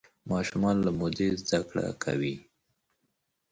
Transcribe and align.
ماشومان 0.31 0.75
له 0.85 0.91
مودې 0.99 1.27
زده 1.41 1.59
کړه 1.69 1.85
کوي. 2.03 2.35